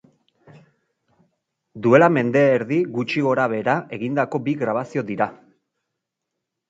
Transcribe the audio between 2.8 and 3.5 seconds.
gutxi gora